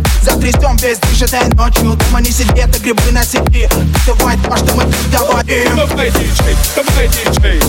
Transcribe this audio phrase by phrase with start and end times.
[0.00, 1.96] громче Затрясем весь движ этой ночью.
[1.96, 3.68] Дома не сидеть, а грибы на сети.
[4.06, 5.76] Давай то, что мы говорим?
[5.76, 7.60] Давай, диджей, давай, диджей.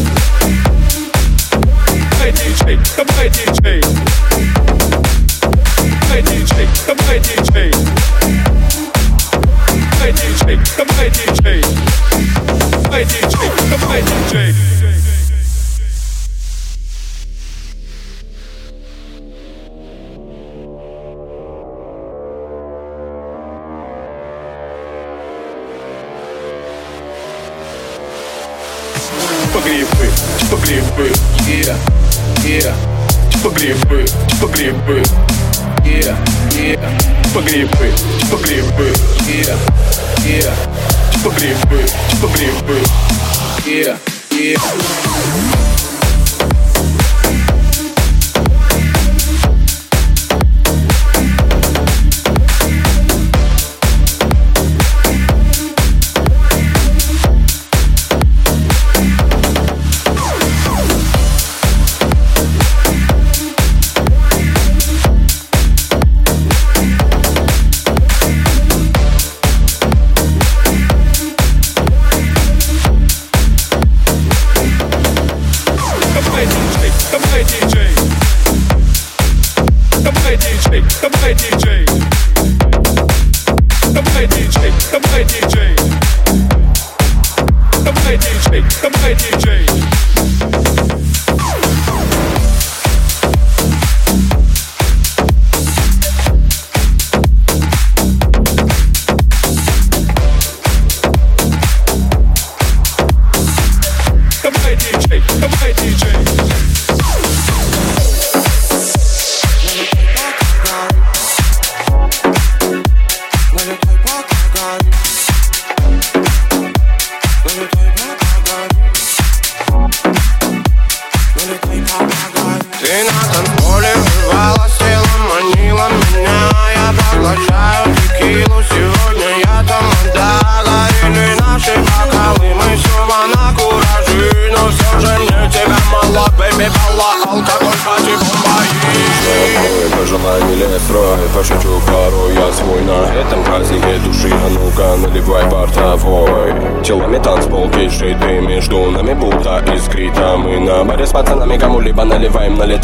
[2.11, 3.83] Давай, диджей, давай, диджей.
[6.01, 7.73] Давай, диджей, давай, диджей.
[9.91, 11.65] Давай, диджей, давай, диджей.
[12.83, 14.80] Давай, диджей, давай, диджей
[29.61, 30.09] Погребы,
[30.49, 31.11] погребы,
[31.45, 31.77] Yeah,
[32.43, 32.73] yeah,
[33.43, 34.05] погребы,
[34.41, 35.03] погребы,
[35.85, 36.17] yeah,
[36.49, 36.79] yeah,
[37.31, 37.93] погребы,
[38.31, 38.91] погребы,
[39.27, 39.55] yeah,
[40.25, 40.51] yeah,
[41.23, 41.85] погребы,
[42.19, 42.81] погребы.
[43.63, 43.99] yeah,
[44.31, 45.60] yeah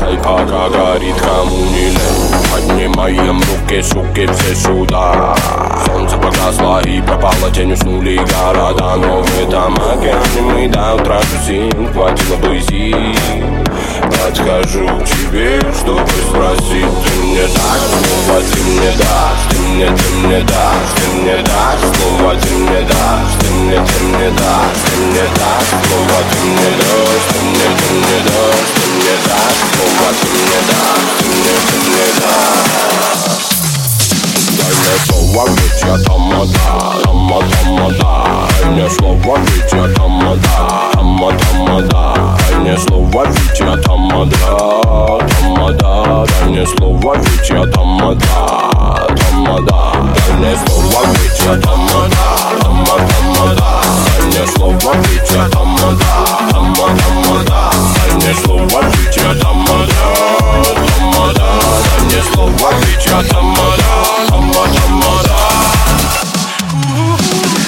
[0.08, 0.77] like all gaga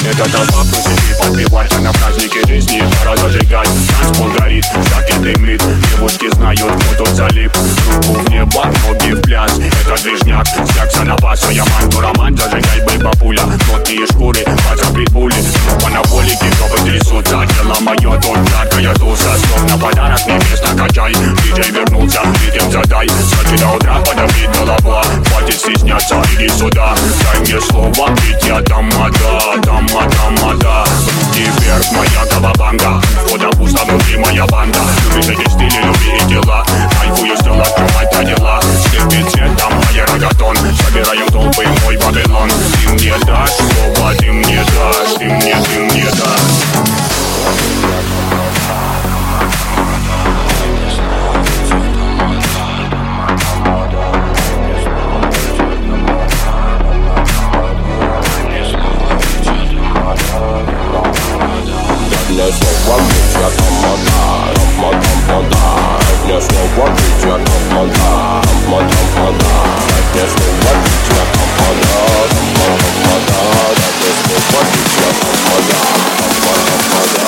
[0.09, 2.83] Это толпа крутит, подпевайся на празднике жизни.
[2.99, 3.69] Пора зажигать,
[4.01, 5.61] танцпол горит, жакет дымит
[5.91, 7.51] Девушки знают, кто тут залип.
[7.55, 9.51] Руку в небо, ноги в пляс.
[9.59, 15.35] Это движняк, секса на баса Я манту роман, зажигай, бэйба пуля Плотные шкуры, пацан пули
[15.67, 17.45] Группа на полике, жопы трясутся.
[17.45, 19.37] Дело мое, тут жаркая туса.
[19.47, 21.13] Словно подарок, не место качай.
[21.13, 23.07] Диджей вернулся, ритм задай.
[23.09, 26.95] Сочи до утра, подавит голова Хватит стесняться, иди сюда.
[27.31, 30.85] Дай мне слово, ведь я тамада, тамада, тамада
[31.21, 34.79] Руки вверх, моя колобанга Входа пусто, внутри моя банда.
[35.15, 36.65] Любишь эти стили, люби и дела.
[36.99, 38.59] Кайфую, стал открывать на дела.
[38.61, 40.55] Цветом, моя рогатон.
[40.57, 42.49] Собираем толпы, мой Вавилон.
[42.49, 48.08] Ты мне дашь слово, ты мне дашь Ты мне, ты мне дашь
[62.39, 64.19] не слово кричат Амада,
[64.77, 65.63] Амада, Амада
[66.25, 68.09] Не слово кричат Амада,
[68.65, 69.53] Амада, Амада
[70.15, 73.39] Не слово кричат Амада, Амада, Амада
[73.99, 75.79] Не слово кричат Амада,
[76.23, 77.23] Амада, Амада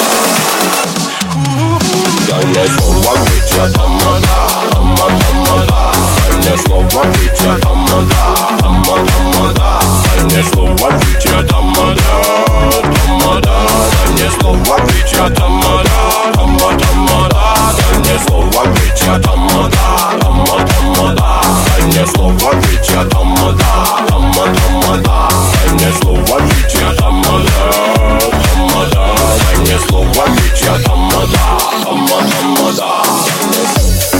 [2.28, 4.36] Да не слово кричат Амада,
[4.78, 5.81] Амада, Амада
[6.42, 8.16] Дальне слово життя тамада,
[8.60, 9.82] тамада, тамада
[10.16, 12.02] Дальне слово життя тамада,
[13.06, 13.52] тамада
[13.92, 15.98] Дальне слово життя тамада,
[16.34, 17.44] тамада, тамада
[17.78, 19.78] Дальне слово життя тамада,
[20.20, 21.42] тамада, тамада
[21.78, 23.72] Дальне слово життя тамада,
[24.10, 25.30] тамада, тамада
[25.64, 27.56] Дальне слово життя тамада,
[28.56, 29.04] тамада
[29.46, 31.44] Дальне слово життя тамада,
[31.84, 32.90] тамада, тамада
[33.26, 34.11] Дальне слово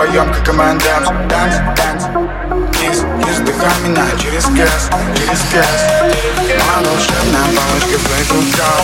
[0.00, 2.04] вдвоем, как командант Танц, танц,
[2.78, 5.66] вниз, вниз Вдыхай меня через газ, через газ
[6.46, 8.82] Моя волшебная палочка в твоих руках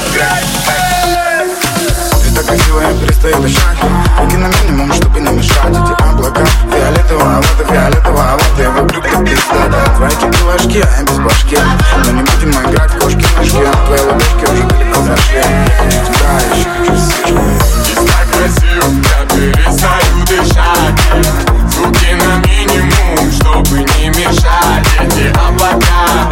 [2.23, 3.79] Ты так красивая, перестаю дышать
[4.21, 5.71] Руки на минимум, чтобы не мешать.
[5.71, 11.19] Эти облака, фиолетовая вода, фиолетовая вода Я вокруг как пиздата Твои кипелашки, а я без
[11.19, 11.59] башки.
[12.05, 15.39] Но не будем играть в кошки-мышки Твои ладошки уже далеко зашли.
[15.39, 15.45] Я
[15.79, 16.71] хочу тебя, я еще
[17.25, 21.01] хочу красив Я перестаю дышать
[21.79, 26.29] Руки на минимум, чтобы не мешать Эти облака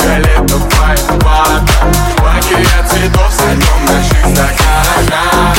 [0.00, 1.62] Фиолетовая вода
[2.22, 5.56] Лагеря цветов сольем наших стаканах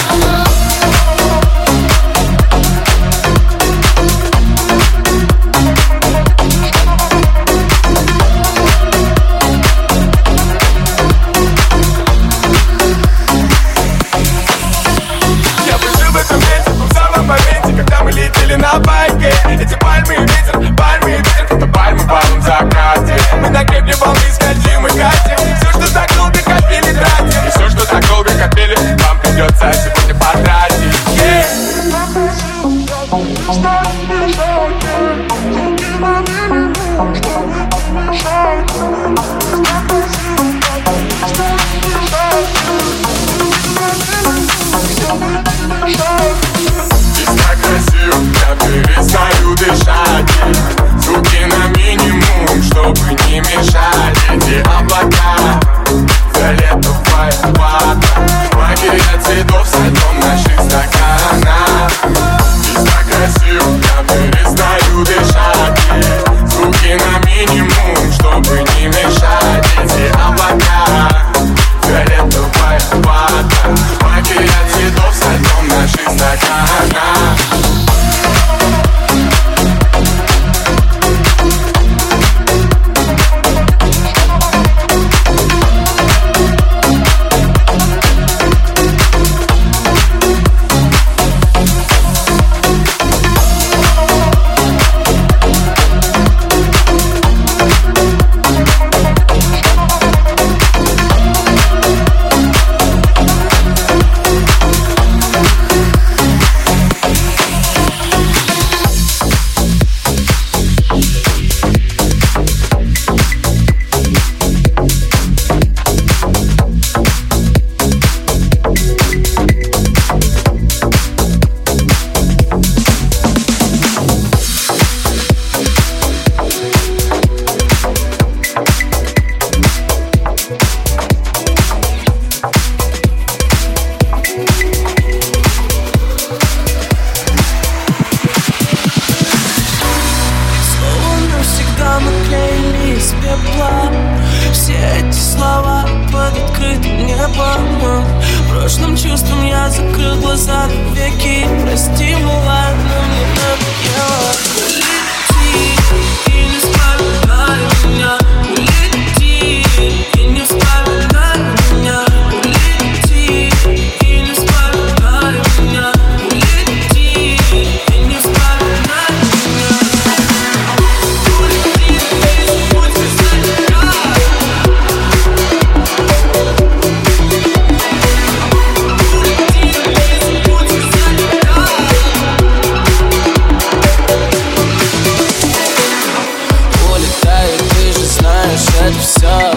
[189.24, 189.52] все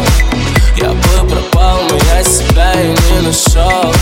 [0.76, 3.92] Я бы пропал, но я себя и не нашел.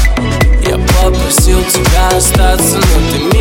[0.66, 3.34] Я попросил тебя остаться, но ты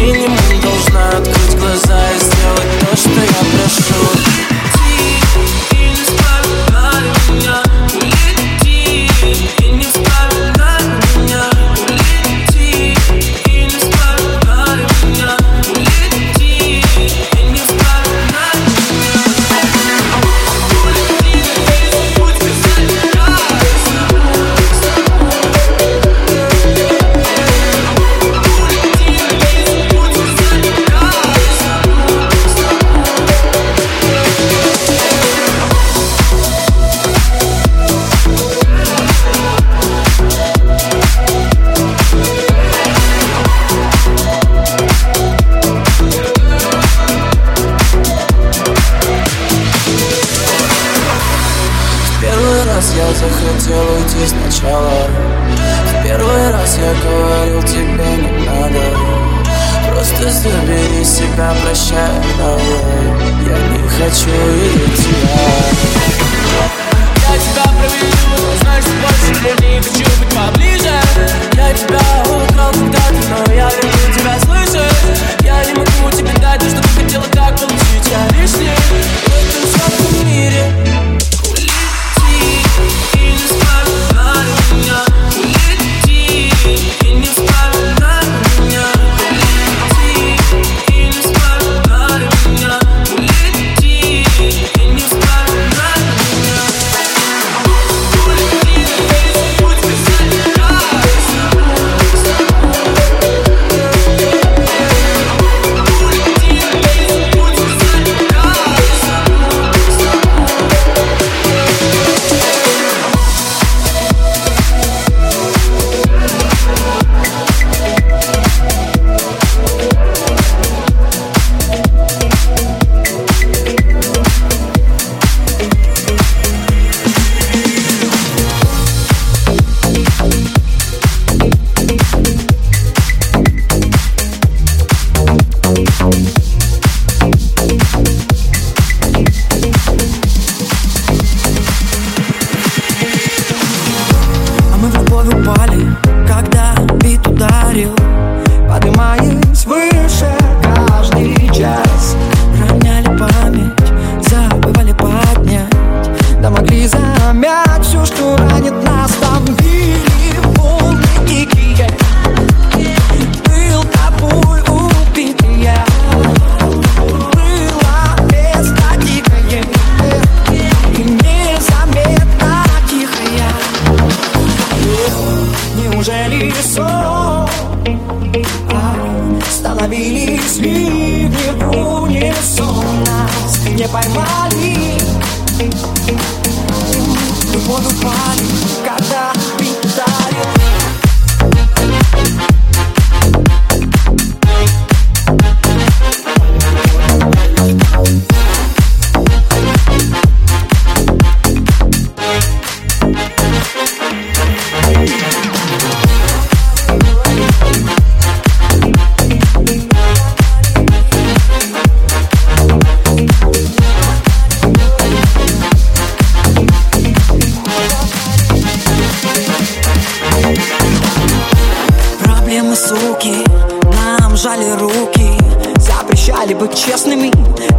[224.64, 225.30] Пожали руки,
[225.78, 227.32] запрещали быть честными.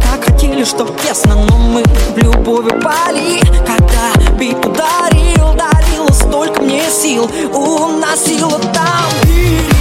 [0.03, 3.39] Как хотели, чтоб тесно, но мы в любовь упали.
[3.65, 9.74] Когда бит ударил, дарила столько мне сил уносило там.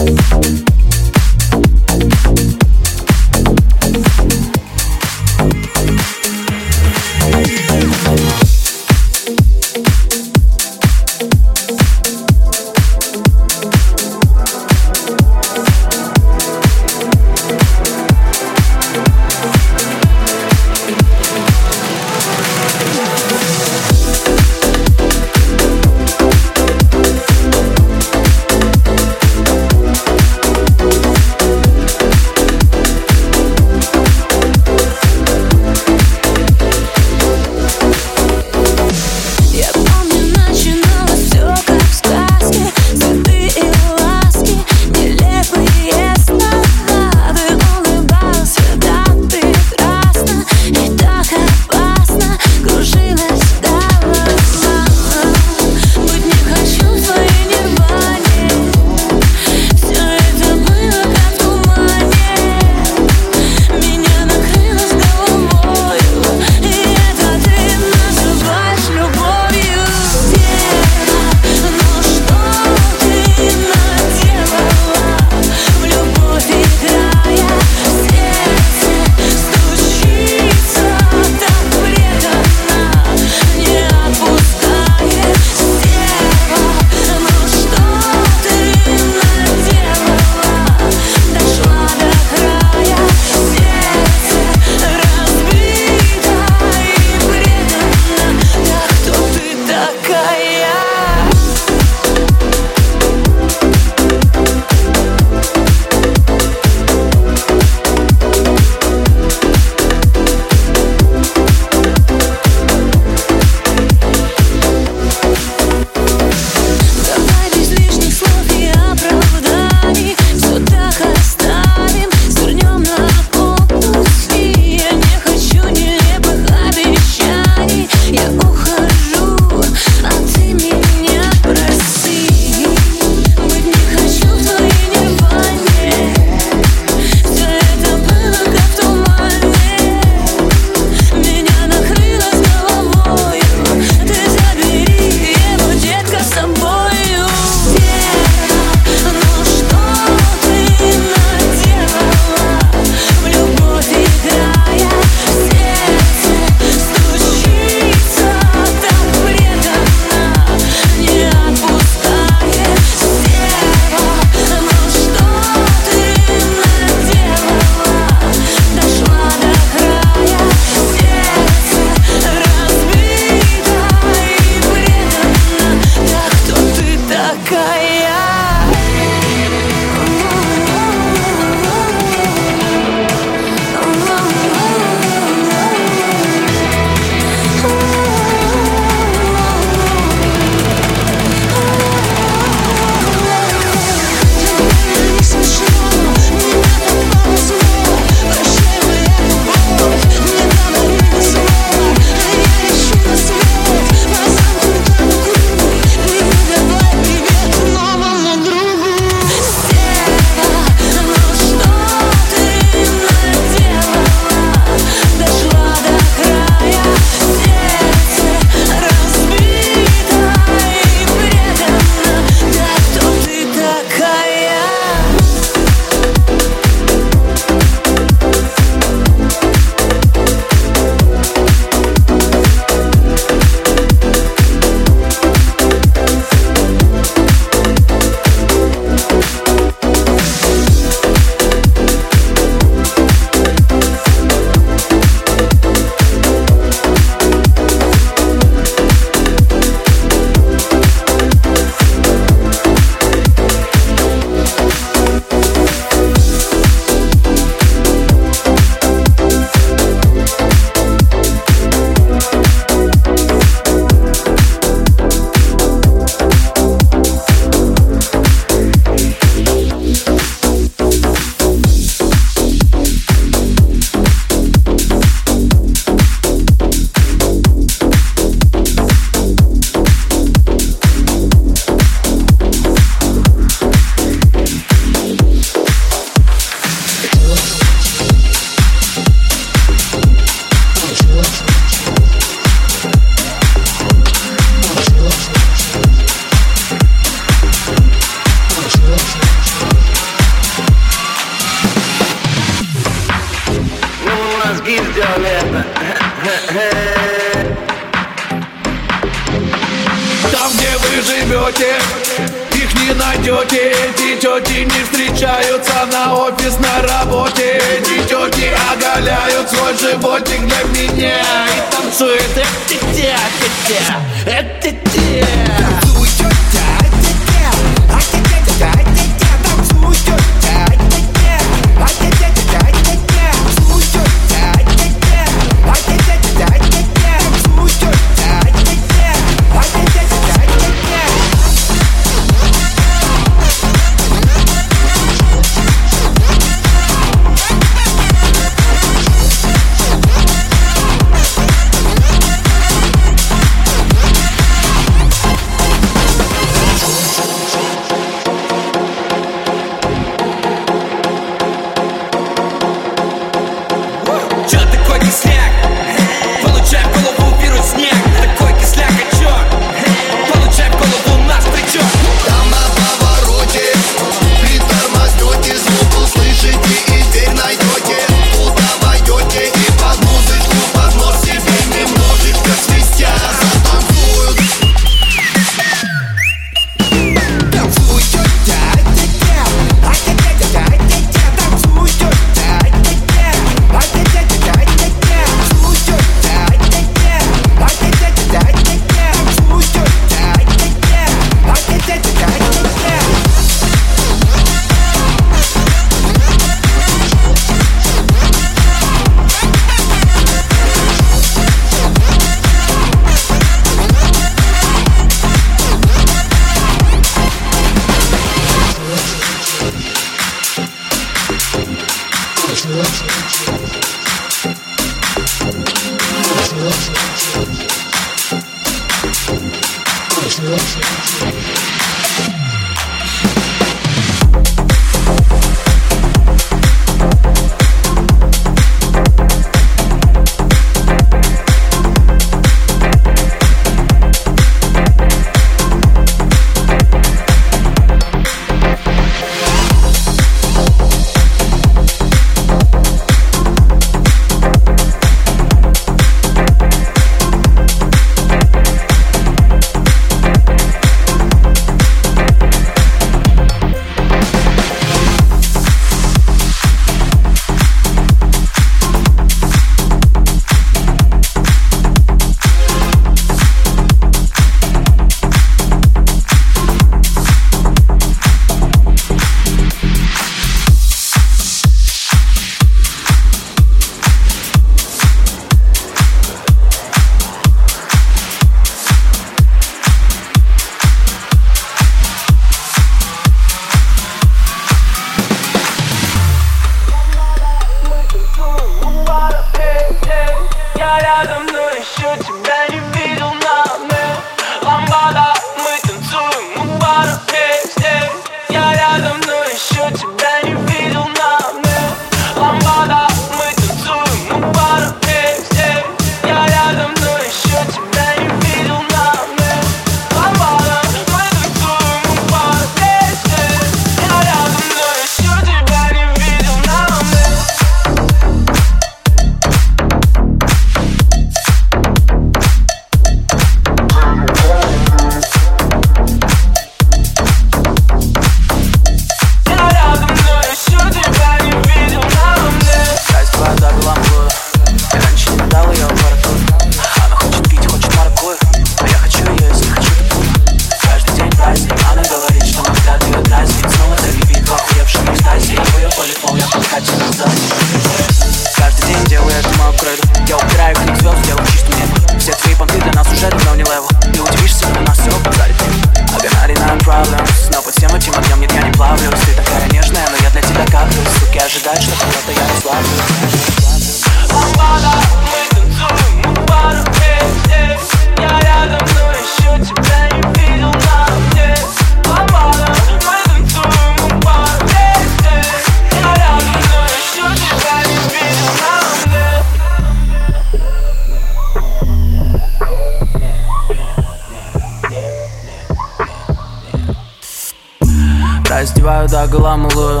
[598.62, 600.00] раздеваю до голомылую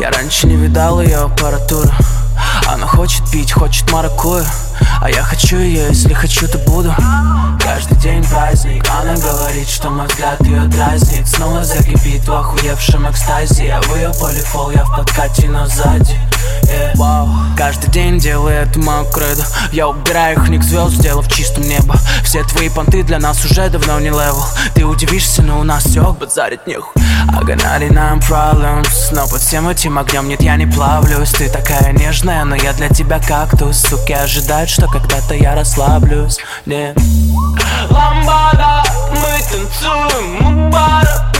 [0.00, 1.90] Я раньше не видал ее аппаратуру.
[2.68, 4.44] Она хочет пить, хочет маракую.
[5.00, 6.94] А я хочу ее, если хочу, то буду.
[7.58, 11.26] Каждый день праздник Она говорит, что мой взгляд ее дразнит.
[11.26, 13.68] Снова закипит в охуевшем экстазе.
[13.68, 16.18] Я в ее полифол, я в подкате, но сзади
[16.64, 16.90] yeah.
[17.56, 19.06] Каждый день делаю это мою
[19.72, 21.96] Я убираю их ник звезд, сделав чистым небо.
[22.24, 24.42] Все твои понты для нас уже давно не левел.
[24.74, 26.92] Ты удивишься, но у нас все базарит них
[27.28, 28.82] а I gonna нам проблемы,
[29.12, 31.30] Но под всем этим огнем нет, я не плавлюсь.
[31.32, 33.82] Ты такая нежная, но я для тебя кактус.
[33.82, 36.38] Суки ожидают, что когда-то я расслаблюсь.
[36.66, 36.94] Не
[37.90, 41.30] Ламбада, мы танцуем, мумбара,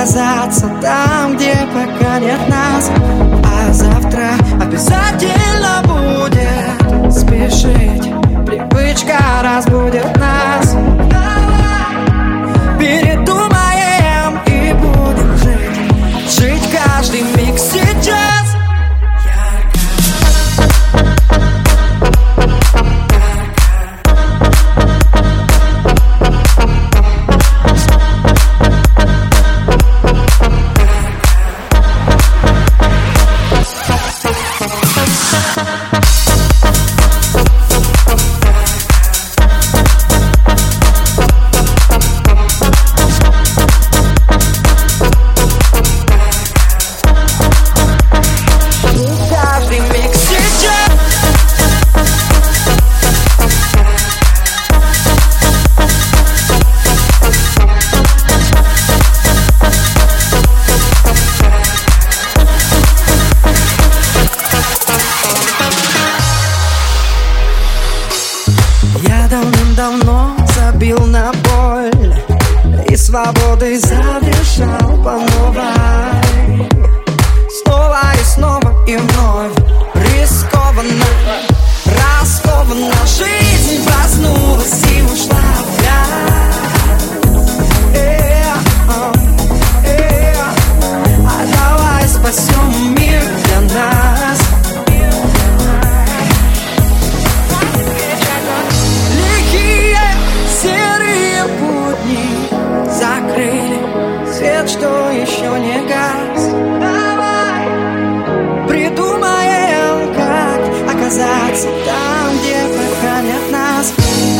[0.00, 2.90] оказаться там, где пока нет нас.
[3.44, 5.49] А завтра обязательно
[113.20, 113.92] нет нас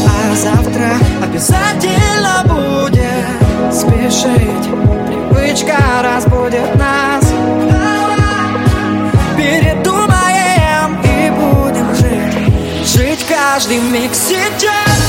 [0.07, 4.70] А завтра обязательно будет спешить.
[5.51, 7.24] Привычка разбудит нас.
[9.37, 12.87] Передумаем и будем жить.
[12.87, 15.01] Жить каждый миг сейчас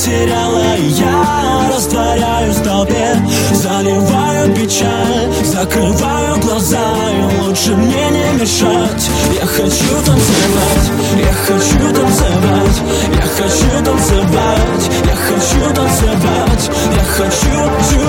[0.00, 3.16] потеряла Я растворяюсь в толпе,
[3.52, 9.10] заливаю печаль Закрываю глаза и лучше мне не мешать.
[9.38, 12.80] Я хочу танцевать, я хочу танцевать
[13.14, 17.56] Я хочу танцевать, я хочу танцевать Я хочу,
[17.90, 18.00] чу,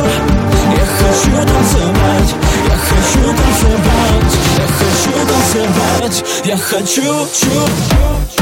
[0.72, 2.36] я хочу танцевать
[2.68, 8.41] Я хочу танцевать, я хочу танцевать Я хочу, чу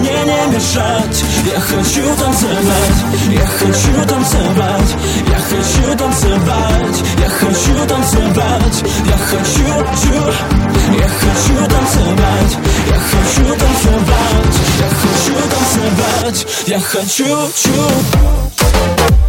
[0.00, 1.24] мне не мешать.
[1.52, 4.94] Я хочу танцевать, я хочу танцевать
[5.26, 9.66] Я хочу танцевать, я хочу танцевать Я хочу,
[10.02, 10.14] чу,
[10.98, 12.56] я хочу танцевать
[12.88, 19.19] Я хочу танцевать, я хочу танцевать Я хочу, чу